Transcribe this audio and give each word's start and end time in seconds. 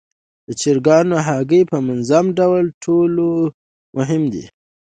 د 0.47 0.49
چرګانو 0.61 1.15
هګۍ 1.27 1.61
په 1.71 1.77
منظم 1.87 2.25
ډول 2.39 2.65
ټولول 2.83 3.45
مهم 3.97 4.21
دي. 4.33 4.45